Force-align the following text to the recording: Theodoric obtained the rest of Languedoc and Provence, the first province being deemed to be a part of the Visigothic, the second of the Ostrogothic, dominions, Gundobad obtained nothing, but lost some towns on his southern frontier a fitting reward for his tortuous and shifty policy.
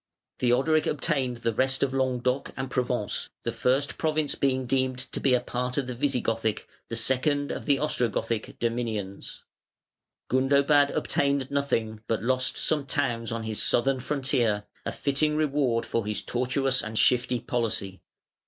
Theodoric 0.39 0.87
obtained 0.87 1.37
the 1.37 1.53
rest 1.53 1.83
of 1.83 1.93
Languedoc 1.93 2.53
and 2.57 2.71
Provence, 2.71 3.29
the 3.43 3.51
first 3.51 3.99
province 3.99 4.33
being 4.33 4.65
deemed 4.65 4.97
to 5.11 5.19
be 5.19 5.35
a 5.35 5.39
part 5.39 5.77
of 5.77 5.85
the 5.85 5.93
Visigothic, 5.93 6.67
the 6.89 6.95
second 6.97 7.51
of 7.51 7.65
the 7.65 7.77
Ostrogothic, 7.77 8.57
dominions, 8.57 9.43
Gundobad 10.27 10.89
obtained 10.89 11.51
nothing, 11.51 12.01
but 12.07 12.23
lost 12.23 12.57
some 12.57 12.87
towns 12.87 13.31
on 13.31 13.43
his 13.43 13.61
southern 13.61 13.99
frontier 13.99 14.65
a 14.87 14.91
fitting 14.91 15.35
reward 15.35 15.85
for 15.85 16.03
his 16.03 16.23
tortuous 16.23 16.81
and 16.81 16.97
shifty 16.97 17.39
policy. 17.39 18.01